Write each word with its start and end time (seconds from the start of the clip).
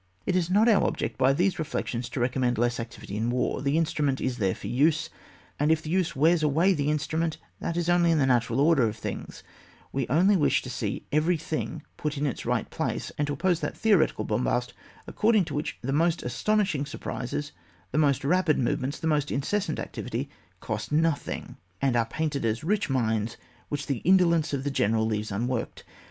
It 0.25 0.35
is 0.35 0.49
not 0.49 0.67
our 0.67 0.83
object 0.87 1.19
by 1.19 1.31
these 1.31 1.59
reflections 1.59 2.09
to 2.09 2.19
recommend 2.19 2.57
less 2.57 2.79
activity 2.79 3.15
in 3.17 3.29
war; 3.29 3.61
the 3.61 3.77
instrument 3.77 4.19
is 4.19 4.39
there 4.39 4.55
for 4.55 4.65
use, 4.65 5.11
and 5.59 5.71
if 5.71 5.83
the 5.83 5.91
use 5.91 6.15
wears 6.15 6.41
away 6.41 6.73
the 6.73 6.89
instrument 6.89 7.37
that 7.59 7.77
is 7.77 7.87
only 7.87 8.09
in 8.09 8.17
the 8.17 8.25
natural 8.25 8.59
order 8.61 8.87
of 8.87 8.95
things; 8.97 9.43
we 9.91 10.07
only 10.07 10.35
wish 10.35 10.63
to 10.63 10.71
see 10.71 11.05
every 11.11 11.37
thing 11.37 11.83
put 11.97 12.17
in 12.17 12.25
its 12.25 12.47
right 12.47 12.67
place, 12.71 13.11
and 13.19 13.27
to 13.27 13.33
oppose 13.33 13.59
that 13.59 13.77
theore> 13.77 14.07
tical 14.07 14.25
bombast 14.25 14.73
according 15.05 15.45
to 15.45 15.53
which 15.53 15.77
tha 15.83 15.93
most 15.93 16.23
astonishing 16.23 16.83
surprises 16.83 17.51
the 17.91 17.99
most 17.99 18.23
rapid 18.23 18.57
movements, 18.57 18.97
the 18.97 19.05
most 19.05 19.29
incessant 19.31 19.77
activity 19.77 20.31
cost 20.61 20.91
nothing, 20.91 21.57
and 21.79 21.95
are 21.95 22.07
painted 22.07 22.43
as 22.43 22.63
rich 22.63 22.89
mines 22.89 23.37
which 23.69 23.85
the 23.85 23.97
indolence 23.97 24.51
of 24.51 24.63
the 24.63 24.71
general 24.71 25.05
leaves 25.05 25.31
unworked. 25.31 25.83